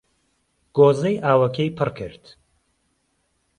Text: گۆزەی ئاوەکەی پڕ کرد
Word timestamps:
گۆزەی 0.75 1.21
ئاوەکەی 1.23 1.75
پڕ 1.77 1.89
کرد 1.97 2.23